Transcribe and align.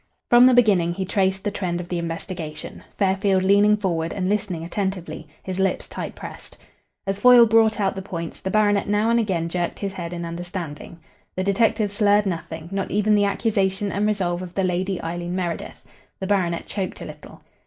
From 0.31 0.47
the 0.47 0.55
beginning 0.55 0.95
he 0.95 1.05
traced 1.05 1.43
the 1.43 1.51
trend 1.51 1.79
of 1.79 1.87
the 1.89 1.99
investigation, 1.99 2.83
Fairfield 2.97 3.43
leaning 3.43 3.77
forward 3.77 4.11
and 4.13 4.27
listening 4.27 4.63
attentively, 4.63 5.27
his 5.43 5.59
lips 5.59 5.87
tight 5.87 6.15
pressed. 6.15 6.57
As 7.05 7.19
Foyle 7.19 7.45
brought 7.45 7.79
out 7.79 7.93
the 7.95 8.01
points, 8.01 8.39
the 8.39 8.49
baronet 8.49 8.87
now 8.87 9.11
and 9.11 9.19
again 9.19 9.47
jerked 9.47 9.77
his 9.77 9.93
head 9.93 10.11
in 10.11 10.25
understanding. 10.25 10.99
The 11.35 11.43
detective 11.43 11.91
slurred 11.91 12.25
nothing, 12.25 12.67
not 12.71 12.89
even 12.89 13.13
the 13.13 13.25
accusation 13.25 13.91
and 13.91 14.07
resolve 14.07 14.41
of 14.41 14.55
the 14.55 14.63
Lady 14.63 14.99
Eileen 15.03 15.35
Meredith. 15.35 15.83
The 16.19 16.25
baronet 16.25 16.65
choked 16.65 16.99
a 17.01 17.05
little. 17.05 17.43